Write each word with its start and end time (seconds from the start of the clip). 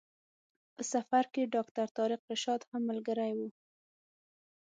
په 0.73 0.81
سفر 0.93 1.23
کې 1.33 1.51
ډاکټر 1.55 1.87
طارق 1.97 2.21
رشاد 2.31 2.61
هم 2.69 2.81
ملګری 2.89 3.31
و. 3.37 3.39